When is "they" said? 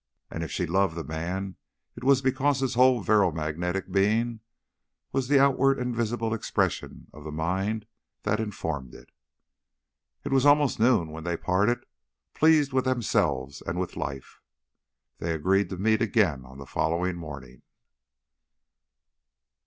11.23-11.37, 15.19-15.33